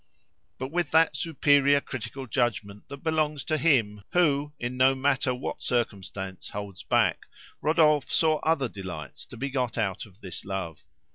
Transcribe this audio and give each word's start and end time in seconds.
But 0.57 0.71
with 0.71 0.89
that 0.89 1.15
superior 1.15 1.79
critical 1.79 2.25
judgment 2.25 2.87
that 2.89 3.03
belongs 3.03 3.43
to 3.45 3.57
him 3.59 4.01
who, 4.13 4.51
in 4.59 4.75
no 4.75 4.95
matter 4.95 5.31
what 5.31 5.61
circumstance, 5.61 6.49
holds 6.49 6.81
back, 6.81 7.27
Rodolphe 7.61 8.11
saw 8.11 8.39
other 8.39 8.67
delights 8.67 9.27
to 9.27 9.37
be 9.37 9.51
got 9.51 9.77
out 9.77 10.07
of 10.07 10.19
this 10.21 10.43
love. 10.43 10.85